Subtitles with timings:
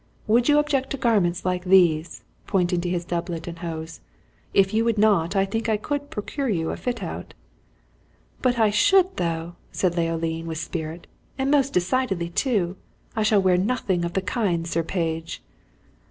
[0.25, 4.01] Would you object to garments like these?" pointing to his doublet and hose.
[4.51, 7.35] "If you would not, I think I could procure you a fit out."
[8.41, 11.05] "But I should, though!" said Leoline, with spirit
[11.37, 12.77] "and most decidedly, too!
[13.15, 15.43] I shall wear nothing of the kind, Sir Page!"